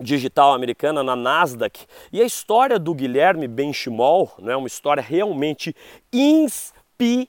digital 0.01 0.55
americana 0.55 1.03
na 1.03 1.17
Nasdaq. 1.17 1.87
E 2.13 2.21
a 2.21 2.25
história 2.25 2.79
do 2.79 2.95
Guilherme 2.95 3.49
Benchimol 3.49 4.33
é 4.39 4.43
né, 4.43 4.57
uma 4.57 4.67
história 4.67 5.03
realmente 5.03 5.75
inspiradora 6.13 7.27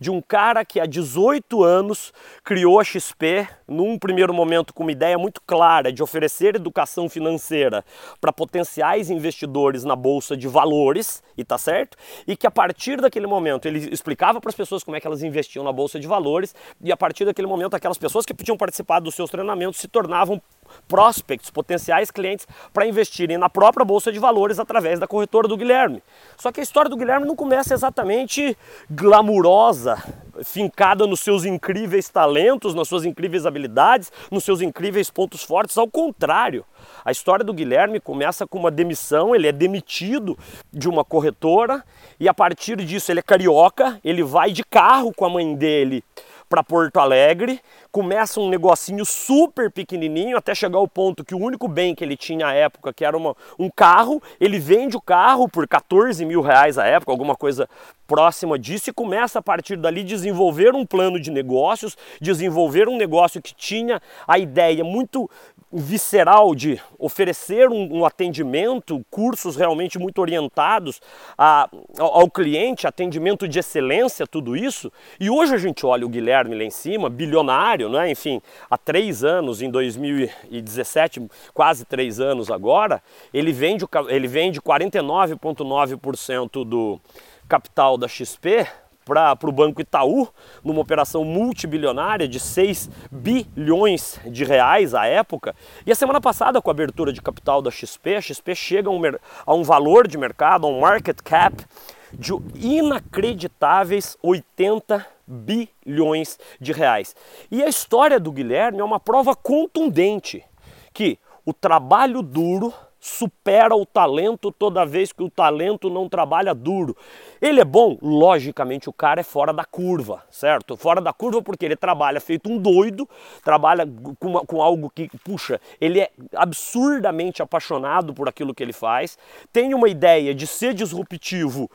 de 0.00 0.10
um 0.10 0.20
cara 0.20 0.64
que 0.64 0.80
há 0.80 0.86
18 0.86 1.62
anos 1.62 2.12
criou 2.42 2.80
a 2.80 2.84
XP, 2.84 3.46
num 3.68 3.98
primeiro 3.98 4.34
momento 4.34 4.74
com 4.74 4.82
uma 4.82 4.92
ideia 4.92 5.16
muito 5.16 5.40
clara 5.46 5.92
de 5.92 6.02
oferecer 6.02 6.56
educação 6.56 7.08
financeira 7.08 7.84
para 8.20 8.32
potenciais 8.32 9.08
investidores 9.08 9.84
na 9.84 9.94
bolsa 9.94 10.36
de 10.36 10.48
valores, 10.48 11.22
e 11.36 11.44
tá 11.44 11.58
certo? 11.58 11.96
E 12.26 12.36
que 12.36 12.46
a 12.46 12.50
partir 12.50 13.00
daquele 13.00 13.26
momento 13.26 13.66
ele 13.66 13.88
explicava 13.92 14.40
para 14.40 14.48
as 14.48 14.56
pessoas 14.56 14.82
como 14.82 14.96
é 14.96 15.00
que 15.00 15.06
elas 15.06 15.22
investiam 15.22 15.64
na 15.64 15.72
bolsa 15.72 16.00
de 16.00 16.06
valores, 16.06 16.54
e 16.82 16.90
a 16.90 16.96
partir 16.96 17.24
daquele 17.24 17.46
momento 17.46 17.74
aquelas 17.74 17.98
pessoas 17.98 18.26
que 18.26 18.34
podiam 18.34 18.56
participar 18.56 19.00
dos 19.00 19.14
seus 19.14 19.30
treinamentos 19.30 19.80
se 19.80 19.88
tornavam 19.88 20.42
prospects, 20.86 21.50
potenciais 21.50 22.10
clientes 22.10 22.46
para 22.72 22.86
investirem 22.86 23.38
na 23.38 23.48
própria 23.48 23.84
bolsa 23.84 24.12
de 24.12 24.18
valores 24.18 24.58
através 24.58 24.98
da 24.98 25.06
corretora 25.06 25.48
do 25.48 25.56
Guilherme. 25.56 26.02
Só 26.36 26.52
que 26.52 26.60
a 26.60 26.62
história 26.62 26.88
do 26.88 26.96
Guilherme 26.96 27.26
não 27.26 27.36
começa 27.36 27.74
exatamente 27.74 28.56
glamurosa, 28.90 30.02
fincada 30.42 31.06
nos 31.06 31.20
seus 31.20 31.44
incríveis 31.44 32.08
talentos, 32.08 32.74
nas 32.74 32.88
suas 32.88 33.04
incríveis 33.04 33.46
habilidades, 33.46 34.10
nos 34.30 34.44
seus 34.44 34.60
incríveis 34.60 35.10
pontos 35.10 35.42
fortes, 35.42 35.78
ao 35.78 35.88
contrário. 35.88 36.64
A 37.04 37.12
história 37.12 37.44
do 37.44 37.54
Guilherme 37.54 38.00
começa 38.00 38.46
com 38.46 38.58
uma 38.58 38.70
demissão, 38.70 39.34
ele 39.34 39.46
é 39.46 39.52
demitido 39.52 40.36
de 40.72 40.88
uma 40.88 41.04
corretora 41.04 41.84
e 42.18 42.28
a 42.28 42.34
partir 42.34 42.76
disso 42.76 43.12
ele 43.12 43.20
é 43.20 43.22
carioca, 43.22 44.00
ele 44.04 44.22
vai 44.22 44.50
de 44.50 44.64
carro 44.64 45.12
com 45.14 45.24
a 45.24 45.30
mãe 45.30 45.54
dele 45.54 46.02
para 46.48 46.62
Porto 46.62 46.98
Alegre, 46.98 47.60
começa 47.94 48.40
um 48.40 48.48
negocinho 48.48 49.04
super 49.04 49.70
pequenininho 49.70 50.36
até 50.36 50.52
chegar 50.52 50.78
ao 50.78 50.88
ponto 50.88 51.24
que 51.24 51.32
o 51.32 51.38
único 51.38 51.68
bem 51.68 51.94
que 51.94 52.02
ele 52.02 52.16
tinha 52.16 52.48
à 52.48 52.52
época, 52.52 52.92
que 52.92 53.04
era 53.04 53.16
uma, 53.16 53.36
um 53.56 53.70
carro, 53.70 54.20
ele 54.40 54.58
vende 54.58 54.96
o 54.96 55.00
carro 55.00 55.48
por 55.48 55.64
14 55.68 56.24
mil 56.26 56.40
reais 56.40 56.76
à 56.76 56.84
época, 56.86 57.12
alguma 57.12 57.36
coisa 57.36 57.68
próxima 58.04 58.58
disso, 58.58 58.90
e 58.90 58.92
começa 58.92 59.38
a 59.38 59.42
partir 59.42 59.76
dali 59.76 60.02
desenvolver 60.02 60.74
um 60.74 60.84
plano 60.84 61.20
de 61.20 61.30
negócios, 61.30 61.96
desenvolver 62.20 62.88
um 62.88 62.96
negócio 62.96 63.40
que 63.40 63.54
tinha 63.54 64.02
a 64.26 64.40
ideia 64.40 64.82
muito 64.82 65.30
visceral 65.74 66.54
de 66.54 66.80
oferecer 66.98 67.68
um, 67.68 67.98
um 67.98 68.04
atendimento, 68.04 69.04
cursos 69.10 69.56
realmente 69.56 69.98
muito 69.98 70.20
orientados 70.20 71.00
a, 71.36 71.68
ao, 71.98 72.20
ao, 72.20 72.30
cliente, 72.30 72.86
atendimento 72.86 73.48
de 73.48 73.58
excelência, 73.58 74.26
tudo 74.26 74.56
isso. 74.56 74.92
E 75.18 75.28
hoje 75.28 75.54
a 75.54 75.58
gente 75.58 75.84
olha 75.84 76.06
o 76.06 76.08
Guilherme 76.08 76.54
lá 76.54 76.62
em 76.62 76.70
cima, 76.70 77.10
bilionário, 77.10 77.83
né? 77.88 78.10
enfim, 78.10 78.42
há 78.70 78.76
três 78.76 79.24
anos, 79.24 79.62
em 79.62 79.70
2017, 79.70 81.22
quase 81.52 81.84
três 81.84 82.20
anos 82.20 82.50
agora, 82.50 83.02
ele 83.32 83.52
vende, 83.52 83.84
ele 84.08 84.28
vende 84.28 84.60
49,9% 84.60 86.64
do 86.64 87.00
capital 87.48 87.96
da 87.96 88.08
XP 88.08 88.66
para 89.04 89.36
o 89.42 89.52
Banco 89.52 89.80
Itaú, 89.80 90.28
numa 90.62 90.80
operação 90.80 91.24
multibilionária 91.24 92.26
de 92.26 92.40
6 92.40 92.90
bilhões 93.10 94.18
de 94.24 94.44
reais 94.44 94.94
à 94.94 95.06
época. 95.06 95.54
E 95.86 95.92
a 95.92 95.94
semana 95.94 96.20
passada, 96.20 96.60
com 96.60 96.70
a 96.70 96.72
abertura 96.72 97.12
de 97.12 97.20
capital 97.20 97.60
da 97.60 97.70
XP, 97.70 98.16
a 98.16 98.20
XP 98.20 98.54
chega 98.54 98.88
a 98.88 98.92
um, 98.92 99.02
a 99.46 99.54
um 99.54 99.62
valor 99.62 100.08
de 100.08 100.16
mercado, 100.16 100.66
a 100.66 100.70
um 100.70 100.80
market 100.80 101.20
cap 101.22 101.64
de 102.12 102.32
inacreditáveis 102.54 104.16
80 104.22 105.13
bilhões 105.26 106.38
de 106.60 106.72
reais. 106.72 107.14
E 107.50 107.62
a 107.62 107.68
história 107.68 108.20
do 108.20 108.32
Guilherme 108.32 108.80
é 108.80 108.84
uma 108.84 109.00
prova 109.00 109.34
contundente 109.34 110.44
que 110.92 111.18
o 111.44 111.52
trabalho 111.52 112.22
duro 112.22 112.72
supera 113.04 113.76
o 113.76 113.84
talento 113.84 114.50
toda 114.50 114.86
vez 114.86 115.12
que 115.12 115.22
o 115.22 115.28
talento 115.28 115.90
não 115.90 116.08
trabalha 116.08 116.54
duro. 116.54 116.96
Ele 117.38 117.60
é 117.60 117.64
bom? 117.64 117.98
Logicamente 118.00 118.88
o 118.88 118.94
cara 118.94 119.20
é 119.20 119.22
fora 119.22 119.52
da 119.52 119.62
curva, 119.62 120.24
certo? 120.30 120.74
Fora 120.74 121.02
da 121.02 121.12
curva 121.12 121.42
porque 121.42 121.66
ele 121.66 121.76
trabalha 121.76 122.18
feito 122.18 122.50
um 122.50 122.56
doido, 122.56 123.06
trabalha 123.44 123.86
com, 124.18 124.28
uma, 124.28 124.40
com 124.46 124.62
algo 124.62 124.88
que, 124.88 125.10
puxa, 125.22 125.60
ele 125.78 126.00
é 126.00 126.10
absurdamente 126.34 127.42
apaixonado 127.42 128.14
por 128.14 128.26
aquilo 128.26 128.54
que 128.54 128.62
ele 128.62 128.72
faz, 128.72 129.18
tem 129.52 129.74
uma 129.74 129.90
ideia 129.90 130.34
de 130.34 130.46
ser 130.46 130.72
disruptivo 130.72 131.70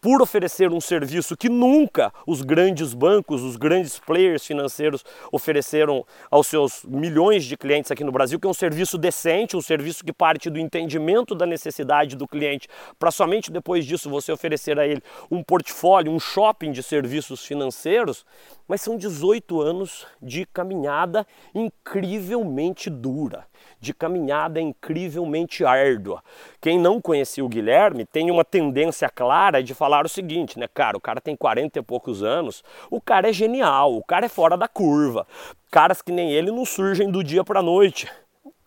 por 0.00 0.22
oferecer 0.22 0.72
um 0.72 0.80
serviço 0.80 1.36
que 1.36 1.48
nunca 1.48 2.12
os 2.26 2.42
grandes 2.42 2.94
bancos, 2.94 3.42
os 3.42 3.56
grandes 3.56 3.98
players 3.98 4.46
financeiros 4.46 5.04
ofereceram 5.32 6.04
aos 6.30 6.46
seus 6.46 6.84
milhões 6.84 7.44
de 7.44 7.56
clientes 7.56 7.90
aqui 7.90 8.04
no 8.04 8.12
Brasil, 8.12 8.38
que 8.38 8.46
é 8.46 8.50
um 8.50 8.54
serviço 8.54 8.96
decente, 8.96 9.56
um 9.56 9.60
serviço 9.60 10.04
que 10.04 10.12
parte 10.12 10.48
do 10.48 10.58
entendimento 10.58 11.34
da 11.34 11.44
necessidade 11.44 12.16
do 12.16 12.28
cliente, 12.28 12.68
para 12.98 13.10
somente 13.10 13.50
depois 13.50 13.84
disso 13.84 14.08
você 14.08 14.30
oferecer 14.30 14.78
a 14.78 14.86
ele 14.86 15.02
um 15.30 15.42
portfólio, 15.42 16.12
um 16.12 16.20
shopping 16.20 16.70
de 16.70 16.82
serviços 16.82 17.44
financeiros, 17.44 18.24
mas 18.68 18.82
são 18.82 18.96
18 18.96 19.60
anos 19.60 20.06
de 20.22 20.44
caminhada 20.44 21.26
incrivelmente 21.54 22.90
dura 22.90 23.46
de 23.80 23.94
caminhada 23.94 24.60
incrivelmente 24.60 25.64
árdua. 25.64 26.22
Quem 26.60 26.78
não 26.78 27.00
conhecia 27.00 27.44
o 27.44 27.48
Guilherme 27.48 28.04
tem 28.04 28.30
uma 28.30 28.44
tendência 28.44 29.08
clara 29.08 29.62
de 29.62 29.74
falar 29.74 30.04
o 30.04 30.08
seguinte, 30.08 30.58
né, 30.58 30.66
cara, 30.68 30.96
o 30.96 31.00
cara 31.00 31.20
tem 31.20 31.36
40 31.36 31.78
e 31.78 31.82
poucos 31.82 32.22
anos, 32.22 32.62
o 32.90 33.00
cara 33.00 33.28
é 33.28 33.32
genial, 33.32 33.94
o 33.94 34.04
cara 34.04 34.26
é 34.26 34.28
fora 34.28 34.56
da 34.56 34.68
curva. 34.68 35.26
Caras 35.70 36.00
que 36.00 36.12
nem 36.12 36.32
ele 36.32 36.50
não 36.50 36.64
surgem 36.64 37.10
do 37.10 37.22
dia 37.22 37.44
para 37.44 37.60
a 37.60 37.62
noite. 37.62 38.08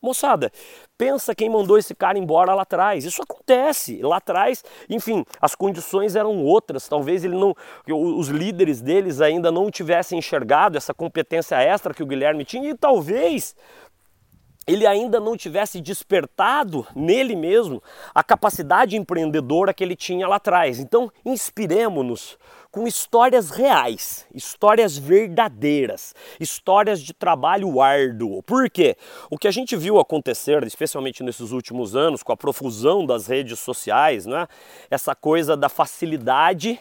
Moçada, 0.01 0.51
pensa 0.97 1.35
quem 1.35 1.47
mandou 1.47 1.77
esse 1.77 1.93
cara 1.93 2.17
embora 2.17 2.55
lá 2.55 2.63
atrás. 2.63 3.05
Isso 3.05 3.21
acontece. 3.21 4.01
Lá 4.01 4.17
atrás, 4.17 4.63
enfim, 4.89 5.23
as 5.39 5.53
condições 5.53 6.15
eram 6.15 6.43
outras. 6.43 6.87
Talvez 6.87 7.23
ele 7.23 7.35
não, 7.35 7.55
os 7.87 8.29
líderes 8.29 8.81
deles 8.81 9.21
ainda 9.21 9.51
não 9.51 9.69
tivessem 9.69 10.17
enxergado 10.17 10.75
essa 10.75 10.93
competência 10.93 11.55
extra 11.61 11.93
que 11.93 12.01
o 12.01 12.07
Guilherme 12.07 12.43
tinha 12.43 12.71
e 12.71 12.75
talvez 12.75 13.55
ele 14.67 14.85
ainda 14.87 15.19
não 15.19 15.35
tivesse 15.35 15.81
despertado 15.81 16.85
nele 16.95 17.35
mesmo 17.35 17.81
a 18.13 18.23
capacidade 18.23 18.95
empreendedora 18.95 19.73
que 19.73 19.83
ele 19.83 19.95
tinha 19.95 20.27
lá 20.27 20.37
atrás. 20.37 20.79
Então, 20.79 21.11
inspiremos-nos 21.25 22.37
com 22.71 22.87
histórias 22.87 23.49
reais, 23.49 24.25
histórias 24.33 24.97
verdadeiras, 24.97 26.15
histórias 26.39 27.01
de 27.01 27.13
trabalho 27.13 27.81
árduo. 27.81 28.41
Por 28.43 28.69
quê? 28.69 28.95
O 29.29 29.37
que 29.37 29.47
a 29.47 29.51
gente 29.51 29.75
viu 29.75 29.99
acontecer, 29.99 30.63
especialmente 30.63 31.21
nesses 31.21 31.51
últimos 31.51 31.95
anos, 31.95 32.23
com 32.23 32.31
a 32.31 32.37
profusão 32.37 33.05
das 33.05 33.27
redes 33.27 33.59
sociais, 33.59 34.25
né? 34.25 34.47
essa 34.89 35.13
coisa 35.13 35.57
da 35.57 35.67
facilidade 35.67 36.79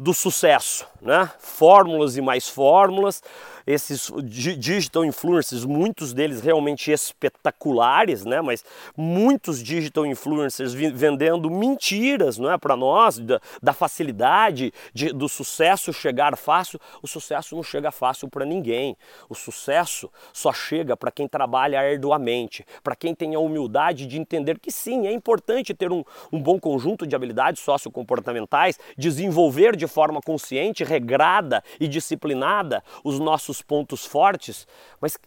do 0.00 0.14
sucesso, 0.14 0.86
né? 1.02 1.30
Fórmulas 1.38 2.16
e 2.16 2.22
mais 2.22 2.48
fórmulas, 2.48 3.22
esses 3.66 4.10
digital 4.24 5.04
influencers, 5.04 5.66
muitos 5.66 6.14
deles 6.14 6.40
realmente 6.40 6.90
espetaculares, 6.90 8.24
né? 8.24 8.40
Mas 8.40 8.64
muitos 8.96 9.62
digital 9.62 10.06
influencers 10.06 10.72
vendendo 10.72 11.50
mentiras, 11.50 12.38
não 12.38 12.50
é, 12.50 12.56
para 12.56 12.74
nós 12.76 13.18
da, 13.18 13.38
da 13.62 13.74
facilidade 13.74 14.72
de, 14.94 15.12
do 15.12 15.28
sucesso 15.28 15.92
chegar 15.92 16.34
fácil. 16.34 16.80
O 17.02 17.06
sucesso 17.06 17.54
não 17.54 17.62
chega 17.62 17.90
fácil 17.90 18.26
para 18.26 18.46
ninguém. 18.46 18.96
O 19.28 19.34
sucesso 19.34 20.10
só 20.32 20.50
chega 20.50 20.96
para 20.96 21.10
quem 21.10 21.28
trabalha 21.28 21.78
arduamente, 21.78 22.64
para 22.82 22.96
quem 22.96 23.14
tem 23.14 23.34
a 23.34 23.38
humildade 23.38 24.06
de 24.06 24.18
entender 24.18 24.58
que 24.58 24.72
sim, 24.72 25.06
é 25.06 25.12
importante 25.12 25.74
ter 25.74 25.92
um, 25.92 26.02
um 26.32 26.40
bom 26.40 26.58
conjunto 26.58 27.06
de 27.06 27.14
habilidades 27.14 27.62
sociocomportamentais, 27.62 28.78
desenvolver 28.96 29.76
de 29.76 29.89
forma 29.90 30.20
consciente, 30.22 30.82
regrada 30.82 31.62
e 31.78 31.86
disciplinada 31.86 32.82
os 33.04 33.18
nossos 33.18 33.60
pontos 33.60 34.06
fortes, 34.06 34.66
mas 34.98 35.18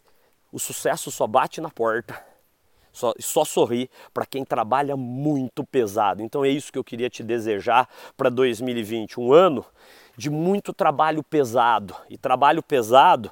o 0.52 0.60
sucesso 0.60 1.12
só 1.12 1.28
bate 1.28 1.62
na 1.62 1.70
porta. 1.70 2.20
Só, 2.92 3.12
só 3.20 3.44
sorri 3.44 3.90
para 4.14 4.24
quem 4.24 4.46
trabalha 4.46 4.96
muito 4.96 5.66
pesado. 5.66 6.22
Então 6.22 6.46
é 6.46 6.50
isso 6.50 6.72
que 6.72 6.78
eu 6.78 6.84
queria 6.84 7.10
te 7.10 7.24
desejar 7.24 7.90
para 8.16 8.30
2020, 8.30 9.20
um 9.20 9.34
ano 9.34 9.66
de 10.16 10.30
muito 10.30 10.72
trabalho 10.72 11.24
pesado. 11.24 11.96
E 12.08 12.18
trabalho 12.18 12.62
pesado 12.62 13.32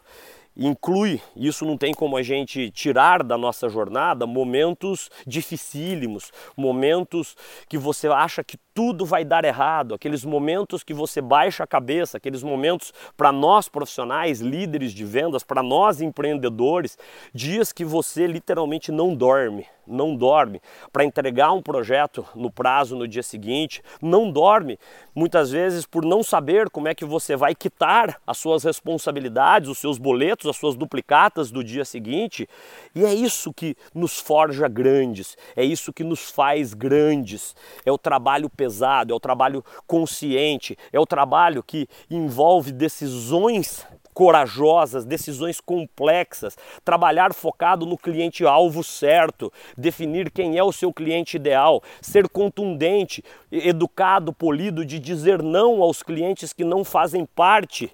inclui, 0.55 1.22
isso 1.36 1.65
não 1.65 1.77
tem 1.77 1.93
como 1.93 2.17
a 2.17 2.24
gente 2.24 2.70
tirar 2.72 3.24
da 3.24 3.38
nossa 3.38 3.70
jornada, 3.70 4.27
momentos 4.27 5.10
dificílimos, 5.25 6.31
momentos 6.55 7.36
que 7.70 7.77
você 7.77 8.08
acha 8.08 8.43
que 8.43 8.58
tudo 8.74 9.05
vai 9.05 9.25
dar 9.25 9.43
errado, 9.46 9.93
aqueles 9.93 10.24
momentos 10.24 10.84
que 10.84 10.93
você 10.93 11.22
baixa 11.22 11.63
a 11.63 11.67
cabeça, 11.67 12.17
aqueles 12.17 12.43
momentos 12.43 12.93
para 13.17 13.31
nós 13.31 13.67
profissionais, 13.67 14.39
líderes 14.39 14.93
de 14.93 15.05
vendas, 15.05 15.43
para 15.43 15.62
nós 15.62 16.01
empreendedores, 16.01 16.98
dias 17.34 17.72
que 17.72 17.84
você 17.84 18.27
literalmente 18.27 18.91
não 18.91 19.13
dorme, 19.13 19.65
não 19.91 20.15
dorme. 20.15 20.62
Para 20.91 21.03
entregar 21.03 21.51
um 21.51 21.62
projeto 21.62 22.25
no 22.36 22.51
prazo 22.51 22.95
no 22.95 23.07
dia 23.07 23.24
seguinte, 23.24 23.83
não 24.01 24.31
dorme 24.31 24.79
muitas 25.13 25.51
vezes 25.51 25.86
por 25.86 26.05
não 26.05 26.24
saber 26.24 26.69
como 26.69 26.88
é 26.88 26.95
que 26.95 27.05
você 27.05 27.36
vai 27.36 27.53
quitar 27.53 28.19
as 28.25 28.38
suas 28.38 28.63
responsabilidades, 28.63 29.69
os 29.69 29.77
seus 29.77 29.98
boletos, 29.98 30.50
as 30.50 30.55
suas 30.55 30.75
duplicatas 30.75 31.51
do 31.51 31.63
dia 31.63 31.86
seguinte, 31.86 32.48
e 32.95 33.03
é 33.03 33.13
isso 33.13 33.53
que 33.53 33.75
nos 33.93 34.19
forja 34.19 34.67
grandes, 34.67 35.38
é 35.55 35.63
isso 35.63 35.93
que 35.93 36.03
nos 36.03 36.31
faz 36.31 36.74
grandes, 36.74 37.55
é 37.86 37.91
o 37.91 37.98
trabalho 37.98 38.50
pesado, 38.50 39.13
é 39.13 39.15
o 39.15 39.19
trabalho 39.19 39.63
consciente, 39.86 40.77
é 40.91 41.00
o 41.00 41.05
trabalho 41.05 41.62
que 41.62 41.88
envolve 42.10 42.71
decisões 42.71 43.86
corajosas, 44.13 45.06
decisões 45.06 45.60
complexas, 45.60 46.58
trabalhar 46.84 47.34
focado 47.34 47.86
no 47.86 47.98
cliente 47.98 48.46
alvo 48.46 48.84
certo, 48.84 49.51
definir 49.77 50.32
quem 50.32 50.58
é 50.58 50.63
o 50.63 50.72
seu 50.72 50.94
cliente 50.94 51.38
ideal, 51.38 51.82
ser 52.01 52.30
contundente, 52.30 53.24
educado, 53.51 54.34
polido 54.34 54.86
de 54.86 55.00
dizer 55.00 55.41
não 55.41 55.82
aos 55.82 56.03
clientes 56.03 56.53
que 56.53 56.63
não 56.63 56.84
fazem 56.84 57.25
parte 57.25 57.91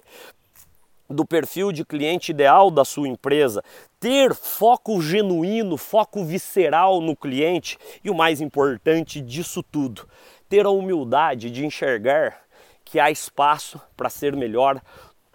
do 1.08 1.24
perfil 1.24 1.72
de 1.72 1.84
cliente 1.84 2.32
ideal 2.32 2.70
da 2.70 2.84
sua 2.84 3.08
empresa, 3.08 3.62
ter 3.98 4.34
foco 4.34 5.00
genuíno, 5.00 5.76
foco 5.76 6.22
visceral 6.24 7.00
no 7.00 7.16
cliente. 7.16 7.78
E 8.04 8.10
o 8.10 8.14
mais 8.14 8.40
importante 8.40 9.20
disso 9.20 9.62
tudo, 9.62 10.06
ter 10.48 10.66
a 10.66 10.70
humildade 10.70 11.50
de 11.50 11.64
enxergar 11.64 12.42
que 12.84 12.98
há 12.98 13.10
espaço 13.10 13.80
para 13.96 14.08
ser 14.08 14.34
melhor 14.34 14.80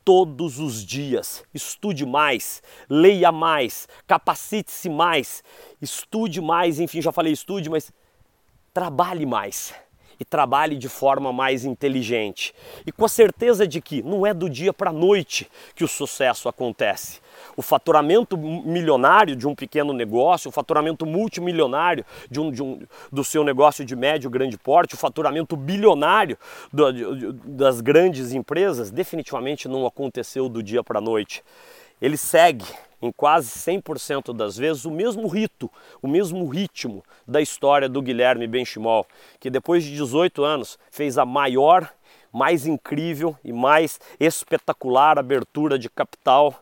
todos 0.03 0.60
os 0.60 0.86
dias. 0.86 1.43
Estude 1.53 2.05
mais, 2.05 2.62
leia 2.89 3.31
mais, 3.31 3.88
capacite-se 4.05 4.89
mais, 4.89 5.43
estude 5.81 6.41
mais, 6.41 6.79
enfim, 6.79 7.01
já 7.01 7.12
falei 7.12 7.33
estude, 7.33 7.69
mas 7.69 7.91
trabalhe 8.74 9.25
mais 9.25 9.74
e 10.19 10.25
trabalhe 10.25 10.77
de 10.77 10.89
forma 10.89 11.33
mais 11.33 11.65
inteligente. 11.65 12.53
E 12.86 12.91
com 12.91 13.05
a 13.05 13.10
certeza 13.10 13.67
de 13.67 13.81
que 13.81 14.01
não 14.01 14.25
é 14.25 14.33
do 14.33 14.50
dia 14.50 14.74
para 14.74 14.89
a 14.89 14.93
noite 14.93 15.50
que 15.75 15.83
o 15.83 15.88
sucesso 15.88 16.48
acontece. 16.48 17.23
O 17.55 17.62
faturamento 17.62 18.38
milionário 18.38 19.35
de 19.35 19.47
um 19.47 19.55
pequeno 19.55 19.93
negócio, 19.93 20.50
o 20.50 20.51
faturamento 20.51 21.05
multimilionário 21.05 22.05
de 22.29 22.39
um, 22.39 22.51
de 22.51 22.63
um, 22.63 22.79
do 23.12 23.23
seu 23.23 23.43
negócio 23.43 23.85
de 23.85 23.95
médio 23.95 24.29
grande 24.29 24.57
porte, 24.57 24.95
o 24.95 24.97
faturamento 24.97 25.55
bilionário 25.55 26.38
do, 26.71 26.91
de, 26.91 27.31
das 27.45 27.81
grandes 27.81 28.33
empresas, 28.33 28.91
definitivamente 28.91 29.67
não 29.67 29.85
aconteceu 29.85 30.50
do 30.50 30.63
dia 30.63 30.83
para 30.83 31.00
a 31.00 31.01
noite. 31.01 31.43
Ele 32.01 32.17
segue 32.17 32.65
em 33.03 33.12
quase 33.12 33.50
100% 33.50 34.33
das 34.33 34.55
vezes, 34.55 34.85
o 34.85 34.91
mesmo 34.91 35.27
rito, 35.27 35.69
o 36.01 36.07
mesmo 36.07 36.47
ritmo 36.47 37.03
da 37.27 37.41
história 37.41 37.89
do 37.89 38.01
Guilherme 38.01 38.47
Benchimol, 38.47 39.05
que 39.41 39.50
depois 39.50 39.83
de 39.83 39.91
18 39.91 40.41
anos 40.41 40.79
fez 40.89 41.17
a 41.17 41.25
maior, 41.25 41.91
mais 42.31 42.65
incrível 42.65 43.38
e 43.43 43.51
mais 43.51 44.00
espetacular 44.19 45.19
abertura 45.19 45.77
de 45.77 45.89
capital 45.89 46.55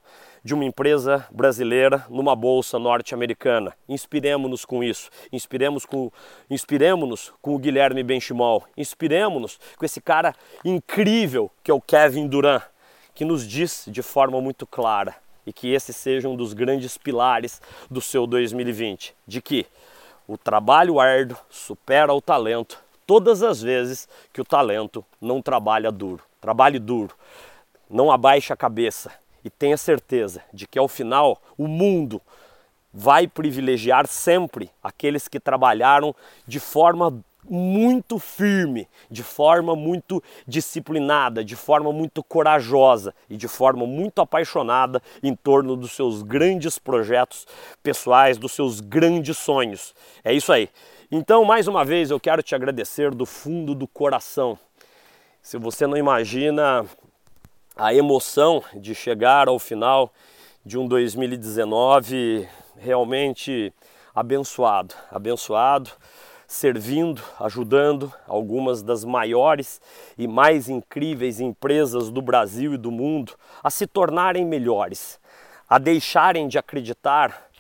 de 0.44 0.54
uma 0.54 0.66
empresa 0.66 1.26
brasileira 1.32 2.06
numa 2.10 2.36
bolsa 2.36 2.80
norte-americana. 2.80 3.74
Inspiremos-nos 3.88 4.66
com 4.66 4.84
isso. 4.84 5.10
Inspiremos 5.32 5.86
com, 5.86 6.12
inspiremos-nos 6.50 7.32
com 7.42 7.56
o 7.56 7.60
Guilherme 7.60 8.04
Benchimol. 8.04 8.64
Inspiremos-nos 8.76 9.60
com 9.78 9.86
esse 9.86 10.02
cara 10.02 10.36
incrível 10.66 11.52
que 11.64 11.70
é 11.70 11.74
o 11.74 11.82
Kevin 11.82 12.28
Durant, 12.28 12.64
que 13.14 13.24
nos 13.24 13.48
diz 13.48 13.86
de 13.88 14.02
forma 14.02 14.42
muito 14.42 14.66
clara 14.66 15.16
e 15.46 15.54
que 15.54 15.72
esse 15.74 15.94
seja 15.94 16.28
um 16.28 16.36
dos 16.36 16.54
grandes 16.54 16.98
pilares 16.98 17.62
do 17.90 18.02
seu 18.02 18.26
2020, 18.26 19.16
de 19.28 19.42
que 19.42 19.66
o 20.28 20.38
trabalho 20.38 21.00
árduo 21.00 21.38
supera 21.50 22.14
o 22.14 22.22
talento 22.22 22.82
todas 23.06 23.44
as 23.44 23.62
vezes 23.62 24.08
que 24.32 24.40
o 24.40 24.46
talento 24.46 25.04
não 25.20 25.42
trabalha 25.42 25.92
duro. 25.92 26.24
Trabalhe 26.40 26.80
duro, 26.80 27.14
não 27.90 28.10
abaixe 28.10 28.52
a 28.52 28.56
cabeça 28.56 29.12
e 29.44 29.50
tenha 29.50 29.78
certeza 29.78 30.44
de 30.54 30.68
que 30.68 30.80
ao 30.80 30.88
final 30.88 31.42
o 31.58 31.68
mundo 31.68 32.22
vai 32.94 33.28
privilegiar 33.28 34.08
sempre 34.08 34.70
aqueles 34.84 35.28
que 35.28 35.40
trabalharam 35.40 36.16
de 36.46 36.60
forma 36.60 37.24
muito 37.50 38.20
firme, 38.20 38.88
de 39.10 39.24
forma 39.24 39.76
muito 39.76 40.22
disciplinada, 40.48 41.44
de 41.44 41.56
forma 41.56 41.92
muito 41.92 42.24
corajosa 42.24 43.14
e 43.30 43.36
de 43.36 43.48
forma 43.48 43.86
muito 43.86 44.22
apaixonada 44.22 45.02
em 45.24 45.36
torno 45.36 45.76
dos 45.76 45.94
seus 45.94 46.22
grandes 46.22 46.78
projetos 46.78 47.48
pessoais, 47.82 48.38
dos 48.38 48.52
seus 48.52 48.80
grandes 48.80 49.38
sonhos. 49.38 49.96
É 50.24 50.34
isso 50.34 50.54
aí. 50.54 50.70
Então, 51.12 51.44
mais 51.44 51.68
uma 51.68 51.84
vez, 51.84 52.12
eu 52.12 52.20
quero 52.20 52.44
te 52.44 52.56
agradecer 52.56 53.12
do 53.12 53.26
fundo 53.26 53.74
do 53.74 53.88
coração. 53.88 54.58
Se 55.42 55.58
você 55.58 55.88
não 55.88 55.98
imagina 55.98 56.86
a 57.76 57.94
emoção 57.94 58.64
de 58.76 58.94
chegar 58.94 59.48
ao 59.48 59.60
final 59.60 60.12
de 60.66 60.78
um 60.78 60.88
2019 60.88 62.48
realmente 62.78 63.74
abençoado, 64.14 64.94
abençoado 65.10 65.92
servindo, 66.52 67.24
ajudando 67.40 68.12
algumas 68.28 68.84
das 68.84 69.06
maiores 69.06 69.80
e 70.18 70.28
mais 70.28 70.68
incríveis 70.68 71.40
empresas 71.40 72.10
do 72.10 72.22
Brasil 72.22 72.74
e 72.74 72.78
do 72.78 72.92
mundo 72.92 73.34
a 73.64 73.70
se 73.70 73.88
tornarem 73.88 74.46
melhores, 74.46 75.18
a 75.68 75.78
deixarem 75.78 76.50
de 76.50 76.58
acreditar 76.58 77.51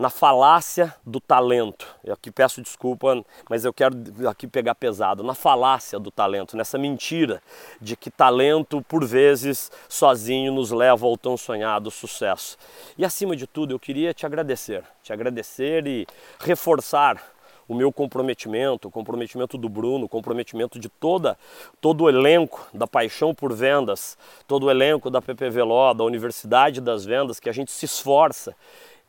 na 0.00 0.08
falácia 0.08 0.94
do 1.04 1.20
talento. 1.20 1.86
Eu 2.02 2.14
aqui 2.14 2.30
peço 2.30 2.62
desculpa, 2.62 3.22
mas 3.50 3.66
eu 3.66 3.72
quero 3.72 3.94
aqui 4.26 4.46
pegar 4.46 4.74
pesado, 4.74 5.22
na 5.22 5.34
falácia 5.34 5.98
do 5.98 6.10
talento, 6.10 6.56
nessa 6.56 6.78
mentira 6.78 7.42
de 7.82 7.94
que 7.98 8.10
talento 8.10 8.80
por 8.88 9.04
vezes 9.04 9.70
sozinho 9.90 10.54
nos 10.54 10.70
leva 10.70 11.04
ao 11.04 11.18
tão 11.18 11.36
sonhado 11.36 11.90
sucesso. 11.90 12.56
E 12.96 13.04
acima 13.04 13.36
de 13.36 13.46
tudo, 13.46 13.74
eu 13.74 13.78
queria 13.78 14.14
te 14.14 14.24
agradecer, 14.24 14.82
te 15.02 15.12
agradecer 15.12 15.86
e 15.86 16.06
reforçar 16.38 17.22
o 17.68 17.74
meu 17.74 17.92
comprometimento, 17.92 18.88
o 18.88 18.90
comprometimento 18.90 19.56
do 19.56 19.68
Bruno, 19.68 20.06
o 20.06 20.08
comprometimento 20.08 20.76
de 20.76 20.88
toda 20.88 21.38
todo 21.78 22.04
o 22.04 22.08
elenco 22.08 22.66
da 22.74 22.84
Paixão 22.84 23.32
por 23.32 23.52
Vendas, 23.52 24.18
todo 24.48 24.64
o 24.64 24.70
elenco 24.70 25.08
da 25.10 25.22
PPV 25.22 25.62
Ló, 25.62 25.92
da 25.92 26.02
Universidade 26.02 26.80
das 26.80 27.04
Vendas, 27.04 27.38
que 27.38 27.48
a 27.48 27.52
gente 27.52 27.70
se 27.70 27.84
esforça 27.84 28.56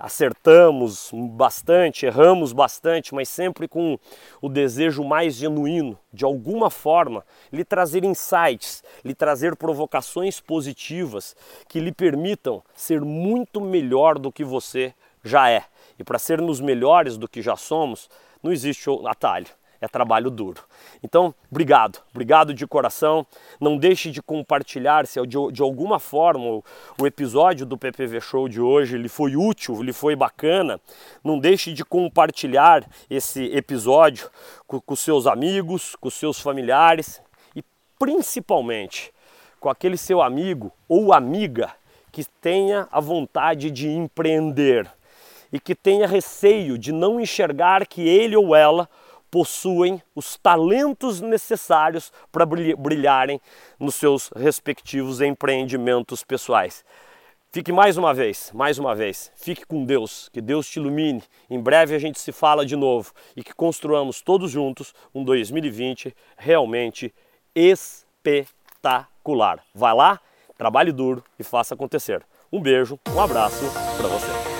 acertamos 0.01 1.11
bastante, 1.13 2.07
erramos 2.07 2.51
bastante, 2.51 3.13
mas 3.13 3.29
sempre 3.29 3.67
com 3.67 3.99
o 4.41 4.49
desejo 4.49 5.03
mais 5.03 5.35
genuíno, 5.35 5.97
de 6.11 6.25
alguma 6.25 6.71
forma, 6.71 7.23
lhe 7.53 7.63
trazer 7.63 8.03
insights, 8.03 8.83
lhe 9.05 9.13
trazer 9.13 9.55
provocações 9.55 10.39
positivas 10.39 11.35
que 11.67 11.79
lhe 11.79 11.91
permitam 11.91 12.63
ser 12.73 12.99
muito 12.99 13.61
melhor 13.61 14.17
do 14.17 14.31
que 14.31 14.43
você 14.43 14.91
já 15.23 15.51
é. 15.51 15.63
E 15.99 16.03
para 16.03 16.17
sermos 16.17 16.59
melhores 16.59 17.15
do 17.15 17.27
que 17.27 17.39
já 17.39 17.55
somos, 17.55 18.09
não 18.41 18.51
existe 18.51 18.89
atalho. 19.05 19.47
É 19.81 19.87
trabalho 19.87 20.29
duro. 20.29 20.61
Então, 21.01 21.33
obrigado, 21.49 21.99
obrigado 22.11 22.53
de 22.53 22.67
coração. 22.67 23.25
Não 23.59 23.75
deixe 23.75 24.11
de 24.11 24.21
compartilhar 24.21 25.07
se 25.07 25.19
de, 25.25 25.37
de 25.51 25.61
alguma 25.61 25.99
forma 25.99 26.61
o, 26.99 27.07
episódio 27.07 27.65
do 27.65 27.77
PPV 27.77 28.21
Show 28.21 28.47
de 28.47 28.61
hoje 28.61 28.95
ele 28.95 29.09
foi 29.09 29.35
útil, 29.35 29.81
ele 29.81 29.91
foi 29.91 30.15
bacana. 30.15 30.79
Não 31.23 31.39
deixe 31.39 31.73
de 31.73 31.83
compartilhar 31.83 32.87
esse 33.09 33.45
episódio 33.45 34.29
com, 34.67 34.79
com 34.79 34.95
seus 34.95 35.25
amigos, 35.25 35.95
com 35.95 36.11
seus 36.11 36.39
familiares 36.39 37.19
e 37.55 37.63
principalmente 37.97 39.11
com 39.59 39.69
aquele 39.69 39.97
seu 39.97 40.21
amigo 40.21 40.71
ou 40.87 41.11
amiga 41.11 41.73
que 42.11 42.23
tenha 42.39 42.87
a 42.91 42.99
vontade 42.99 43.71
de 43.71 43.89
empreender 43.89 44.87
e 45.51 45.59
que 45.59 45.75
tenha 45.75 46.07
receio 46.07 46.77
de 46.77 46.91
não 46.91 47.19
enxergar 47.19 47.85
que 47.85 48.07
ele 48.07 48.35
ou 48.35 48.55
ela 48.55 48.87
possuem 49.31 50.01
os 50.13 50.37
talentos 50.37 51.21
necessários 51.21 52.11
para 52.31 52.45
brilharem 52.45 53.41
nos 53.79 53.95
seus 53.95 54.29
respectivos 54.35 55.21
empreendimentos 55.21 56.23
pessoais. 56.23 56.83
Fique 57.53 57.71
mais 57.71 57.97
uma 57.97 58.13
vez, 58.13 58.49
mais 58.53 58.79
uma 58.79 58.95
vez, 58.95 59.29
fique 59.35 59.65
com 59.65 59.83
Deus, 59.83 60.29
que 60.31 60.39
Deus 60.39 60.69
te 60.69 60.79
ilumine. 60.79 61.21
Em 61.49 61.59
breve 61.59 61.95
a 61.95 61.99
gente 61.99 62.17
se 62.17 62.31
fala 62.31 62.65
de 62.65 62.77
novo 62.77 63.11
e 63.35 63.43
que 63.43 63.53
construamos 63.53 64.21
todos 64.21 64.51
juntos 64.51 64.93
um 65.13 65.21
2020 65.23 66.15
realmente 66.37 67.13
espetacular. 67.53 69.61
Vai 69.75 69.93
lá, 69.93 70.19
trabalhe 70.57 70.93
duro 70.93 71.21
e 71.37 71.43
faça 71.43 71.73
acontecer. 71.73 72.23
Um 72.51 72.61
beijo, 72.61 72.97
um 73.13 73.19
abraço 73.19 73.65
para 73.97 74.07
você. 74.07 74.50